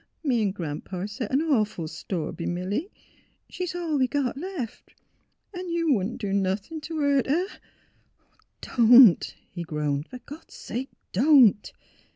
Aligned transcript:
"Me 0.23 0.41
'n' 0.41 0.49
Gran 0.49 0.81
'pa 0.81 1.05
set 1.05 1.31
an 1.31 1.43
awful 1.43 1.87
store 1.87 2.31
b' 2.31 2.47
Milly. 2.47 2.89
She's 3.47 3.75
all 3.75 3.99
we 3.99 4.07
got 4.07 4.35
left. 4.35 4.95
'N' 5.55 5.69
you 5.69 5.93
wouldn't 5.93 6.19
do 6.19 6.33
nothin' 6.33 6.81
t' 6.81 6.95
hurt 6.95 7.27
her" 7.27 7.45
''Don't!" 8.63 9.35
he 9.51 9.61
groaned. 9.61 10.07
"For 10.07 10.17
God's 10.17 10.55
sake— 10.55 10.89
don't!" 11.13 11.71